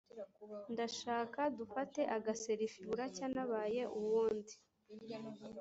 ndashaka 0.73 1.39
dufate 1.57 2.01
agaselifi, 2.17 2.79
buracya 2.87 3.25
nabaye 3.35 3.81
uwundi 3.99 4.53